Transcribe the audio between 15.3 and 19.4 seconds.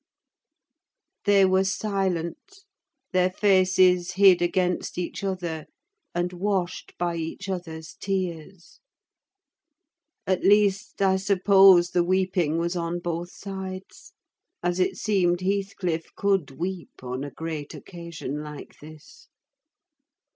Heathcliff could weep on a great occasion like this.